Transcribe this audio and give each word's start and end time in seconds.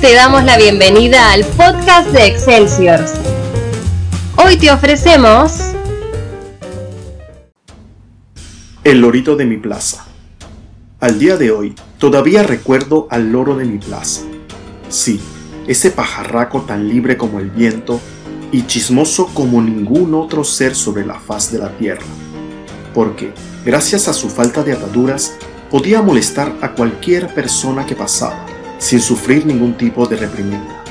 te 0.00 0.14
damos 0.14 0.44
la 0.44 0.56
bienvenida 0.56 1.32
al 1.32 1.44
podcast 1.44 2.10
de 2.10 2.26
Excelsior. 2.26 3.04
Hoy 4.36 4.56
te 4.56 4.70
ofrecemos... 4.70 5.72
El 8.84 9.00
lorito 9.00 9.34
de 9.34 9.44
mi 9.44 9.56
plaza. 9.56 10.06
Al 11.00 11.18
día 11.18 11.36
de 11.36 11.50
hoy, 11.50 11.74
todavía 11.98 12.44
recuerdo 12.44 13.08
al 13.10 13.32
loro 13.32 13.56
de 13.56 13.64
mi 13.64 13.78
plaza. 13.78 14.22
Sí, 14.88 15.20
ese 15.66 15.90
pajarraco 15.90 16.62
tan 16.62 16.88
libre 16.88 17.16
como 17.16 17.40
el 17.40 17.50
viento 17.50 18.00
y 18.52 18.66
chismoso 18.66 19.26
como 19.34 19.60
ningún 19.60 20.14
otro 20.14 20.44
ser 20.44 20.76
sobre 20.76 21.04
la 21.04 21.18
faz 21.18 21.50
de 21.50 21.58
la 21.58 21.76
tierra. 21.76 22.06
Porque, 22.94 23.32
gracias 23.64 24.06
a 24.06 24.12
su 24.12 24.30
falta 24.30 24.62
de 24.62 24.74
ataduras, 24.74 25.34
podía 25.72 26.02
molestar 26.02 26.54
a 26.62 26.72
cualquier 26.72 27.34
persona 27.34 27.84
que 27.84 27.96
pasaba 27.96 28.46
sin 28.78 29.00
sufrir 29.00 29.44
ningún 29.44 29.74
tipo 29.76 30.06
de 30.06 30.16
reprimenda. 30.16 30.82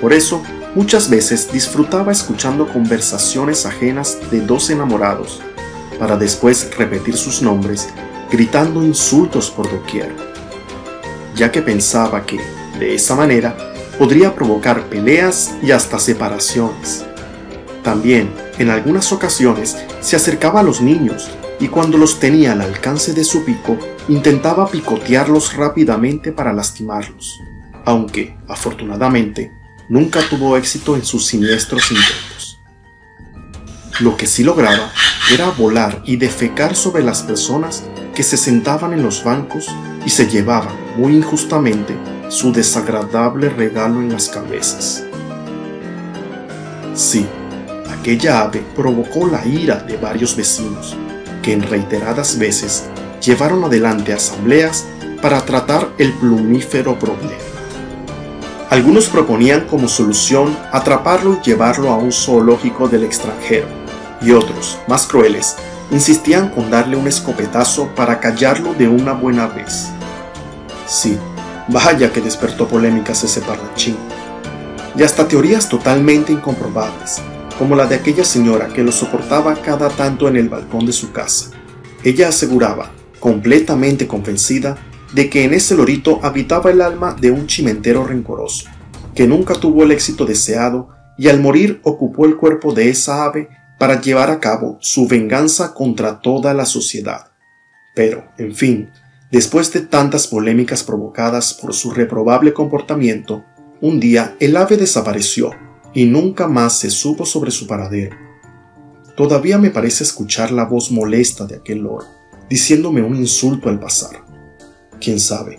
Por 0.00 0.12
eso, 0.12 0.42
muchas 0.74 1.08
veces 1.08 1.50
disfrutaba 1.52 2.12
escuchando 2.12 2.68
conversaciones 2.68 3.66
ajenas 3.66 4.18
de 4.30 4.40
dos 4.40 4.70
enamorados, 4.70 5.40
para 5.98 6.16
después 6.16 6.70
repetir 6.76 7.16
sus 7.16 7.40
nombres, 7.42 7.88
gritando 8.30 8.82
insultos 8.82 9.50
por 9.50 9.70
doquier, 9.70 10.14
ya 11.34 11.50
que 11.50 11.62
pensaba 11.62 12.26
que, 12.26 12.40
de 12.78 12.94
esa 12.94 13.14
manera, 13.14 13.56
podría 13.98 14.34
provocar 14.34 14.82
peleas 14.88 15.54
y 15.62 15.70
hasta 15.70 15.98
separaciones. 15.98 17.04
También, 17.82 18.30
en 18.58 18.70
algunas 18.70 19.12
ocasiones, 19.12 19.76
se 20.00 20.16
acercaba 20.16 20.60
a 20.60 20.62
los 20.62 20.80
niños 20.80 21.30
y 21.58 21.68
cuando 21.68 21.98
los 21.98 22.20
tenía 22.20 22.52
al 22.52 22.60
alcance 22.60 23.12
de 23.14 23.24
su 23.24 23.44
pico, 23.44 23.78
intentaba 24.08 24.70
picotearlos 24.70 25.54
rápidamente 25.54 26.32
para 26.32 26.52
lastimarlos, 26.52 27.40
aunque, 27.84 28.36
afortunadamente, 28.48 29.52
nunca 29.88 30.20
tuvo 30.28 30.56
éxito 30.56 30.96
en 30.96 31.04
sus 31.04 31.26
siniestros 31.26 31.90
intentos. 31.90 32.60
Lo 34.00 34.16
que 34.16 34.26
sí 34.26 34.44
lograba 34.44 34.92
era 35.32 35.50
volar 35.50 36.02
y 36.04 36.16
defecar 36.16 36.76
sobre 36.76 37.02
las 37.02 37.22
personas 37.22 37.84
que 38.14 38.22
se 38.22 38.36
sentaban 38.36 38.92
en 38.92 39.02
los 39.02 39.24
bancos 39.24 39.66
y 40.04 40.10
se 40.10 40.28
llevaban, 40.28 40.74
muy 40.96 41.16
injustamente, 41.16 41.96
su 42.28 42.52
desagradable 42.52 43.48
regalo 43.48 44.00
en 44.00 44.12
las 44.12 44.28
cabezas. 44.28 45.04
Sí, 46.94 47.26
aquella 47.90 48.42
ave 48.42 48.64
provocó 48.74 49.26
la 49.26 49.46
ira 49.46 49.76
de 49.76 49.96
varios 49.96 50.36
vecinos, 50.36 50.96
que 51.46 51.52
en 51.52 51.62
reiteradas 51.62 52.38
veces 52.38 52.86
llevaron 53.24 53.62
adelante 53.62 54.12
asambleas 54.12 54.84
para 55.22 55.40
tratar 55.42 55.88
el 55.96 56.12
plumífero 56.14 56.98
problema. 56.98 57.30
Algunos 58.68 59.06
proponían 59.06 59.60
como 59.68 59.86
solución 59.86 60.58
atraparlo 60.72 61.34
y 61.34 61.46
llevarlo 61.46 61.92
a 61.92 61.98
un 61.98 62.10
zoológico 62.10 62.88
del 62.88 63.04
extranjero, 63.04 63.68
y 64.20 64.32
otros, 64.32 64.76
más 64.88 65.06
crueles, 65.06 65.54
insistían 65.92 66.48
con 66.48 66.68
darle 66.68 66.96
un 66.96 67.06
escopetazo 67.06 67.94
para 67.94 68.18
callarlo 68.18 68.74
de 68.74 68.88
una 68.88 69.12
buena 69.12 69.46
vez. 69.46 69.86
Sí, 70.88 71.16
vaya 71.68 72.12
que 72.12 72.20
despertó 72.20 72.66
polémicas 72.66 73.22
ese 73.22 73.40
parlanchín. 73.40 73.96
Y 74.96 75.04
hasta 75.04 75.28
teorías 75.28 75.68
totalmente 75.68 76.32
incomprobables, 76.32 77.22
como 77.58 77.74
la 77.74 77.86
de 77.86 77.94
aquella 77.94 78.24
señora 78.24 78.68
que 78.68 78.82
lo 78.82 78.92
soportaba 78.92 79.54
cada 79.62 79.88
tanto 79.88 80.28
en 80.28 80.36
el 80.36 80.48
balcón 80.48 80.84
de 80.86 80.92
su 80.92 81.12
casa. 81.12 81.50
Ella 82.04 82.28
aseguraba, 82.28 82.90
completamente 83.18 84.06
convencida, 84.06 84.76
de 85.12 85.30
que 85.30 85.44
en 85.44 85.54
ese 85.54 85.74
lorito 85.74 86.20
habitaba 86.22 86.70
el 86.70 86.82
alma 86.82 87.16
de 87.18 87.30
un 87.30 87.46
chimentero 87.46 88.04
rencoroso, 88.04 88.68
que 89.14 89.26
nunca 89.26 89.54
tuvo 89.54 89.84
el 89.84 89.92
éxito 89.92 90.26
deseado 90.26 90.90
y 91.16 91.28
al 91.28 91.40
morir 91.40 91.80
ocupó 91.82 92.26
el 92.26 92.36
cuerpo 92.36 92.74
de 92.74 92.90
esa 92.90 93.24
ave 93.24 93.48
para 93.78 94.00
llevar 94.00 94.30
a 94.30 94.40
cabo 94.40 94.78
su 94.80 95.06
venganza 95.08 95.72
contra 95.72 96.20
toda 96.20 96.52
la 96.52 96.66
sociedad. 96.66 97.30
Pero, 97.94 98.24
en 98.36 98.54
fin, 98.54 98.90
después 99.32 99.72
de 99.72 99.80
tantas 99.80 100.26
polémicas 100.26 100.82
provocadas 100.82 101.54
por 101.54 101.72
su 101.72 101.90
reprobable 101.90 102.52
comportamiento, 102.52 103.44
un 103.80 104.00
día 104.00 104.36
el 104.40 104.56
ave 104.56 104.76
desapareció 104.76 105.52
y 105.96 106.04
nunca 106.04 106.46
más 106.46 106.78
se 106.78 106.90
supo 106.90 107.24
sobre 107.24 107.50
su 107.50 107.66
paradero. 107.66 108.14
Todavía 109.16 109.56
me 109.56 109.70
parece 109.70 110.04
escuchar 110.04 110.52
la 110.52 110.66
voz 110.66 110.90
molesta 110.90 111.46
de 111.46 111.56
aquel 111.56 111.78
loro, 111.78 112.04
diciéndome 112.50 113.00
un 113.00 113.16
insulto 113.16 113.70
al 113.70 113.80
pasar. 113.80 114.22
Quién 115.00 115.18
sabe, 115.18 115.58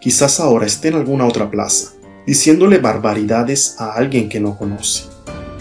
quizás 0.00 0.38
ahora 0.38 0.66
esté 0.66 0.88
en 0.88 0.94
alguna 0.94 1.26
otra 1.26 1.50
plaza, 1.50 1.94
diciéndole 2.24 2.78
barbaridades 2.78 3.74
a 3.80 3.94
alguien 3.94 4.28
que 4.28 4.38
no 4.38 4.56
conoce, 4.56 5.06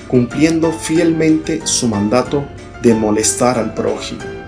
cumpliendo 0.08 0.72
fielmente 0.72 1.66
su 1.66 1.88
mandato 1.88 2.46
de 2.84 2.94
molestar 2.94 3.58
al 3.58 3.74
prójimo. 3.74 4.41